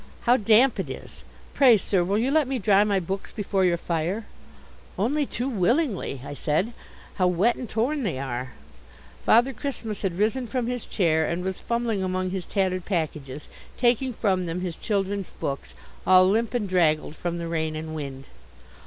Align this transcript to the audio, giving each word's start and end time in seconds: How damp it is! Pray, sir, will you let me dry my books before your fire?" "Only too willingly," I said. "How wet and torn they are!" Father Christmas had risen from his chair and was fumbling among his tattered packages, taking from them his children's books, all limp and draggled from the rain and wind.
How 0.21 0.35
damp 0.35 0.79
it 0.79 0.89
is! 0.89 1.23
Pray, 1.53 1.77
sir, 1.77 2.03
will 2.03 2.17
you 2.17 2.31
let 2.31 2.47
me 2.47 2.57
dry 2.57 2.83
my 2.83 2.99
books 2.99 3.31
before 3.31 3.63
your 3.65 3.77
fire?" 3.77 4.25
"Only 4.97 5.27
too 5.27 5.47
willingly," 5.47 6.21
I 6.25 6.33
said. 6.33 6.73
"How 7.17 7.27
wet 7.27 7.55
and 7.55 7.69
torn 7.69 8.01
they 8.01 8.17
are!" 8.17 8.53
Father 9.23 9.53
Christmas 9.53 10.01
had 10.01 10.17
risen 10.17 10.47
from 10.47 10.65
his 10.65 10.87
chair 10.87 11.27
and 11.27 11.43
was 11.43 11.59
fumbling 11.61 12.01
among 12.03 12.31
his 12.31 12.47
tattered 12.47 12.83
packages, 12.85 13.47
taking 13.77 14.11
from 14.11 14.47
them 14.47 14.61
his 14.61 14.77
children's 14.79 15.29
books, 15.29 15.75
all 16.07 16.27
limp 16.27 16.55
and 16.55 16.67
draggled 16.67 17.15
from 17.15 17.37
the 17.37 17.47
rain 17.47 17.75
and 17.75 17.93
wind. 17.93 18.23